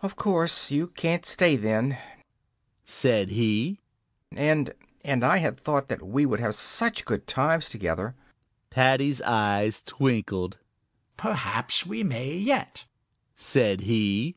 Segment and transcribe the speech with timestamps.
[0.00, 1.98] "Of course you can't stay then,"
[2.82, 3.82] said he,
[4.32, 4.72] "and
[5.04, 8.14] and I had thought that we would have such good times together."
[8.70, 10.56] Paddy's eyes twinkled.
[11.18, 12.86] "Perhaps we may yet,"
[13.34, 14.36] said he.